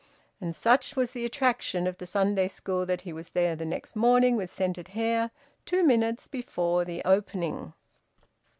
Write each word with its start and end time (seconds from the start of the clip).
And 0.41 0.55
such 0.55 0.95
was 0.95 1.11
the 1.11 1.25
attraction 1.25 1.85
of 1.85 1.99
the 1.99 2.07
Sunday 2.07 2.47
school 2.47 2.87
that 2.87 3.01
he 3.01 3.13
was 3.13 3.29
there 3.29 3.55
the 3.55 3.67
next 3.67 3.95
morning, 3.95 4.35
with 4.35 4.49
scented 4.49 4.87
hair, 4.87 5.29
two 5.63 5.83
minutes 5.83 6.27
before 6.27 6.83
the 6.83 7.03
opening. 7.05 7.73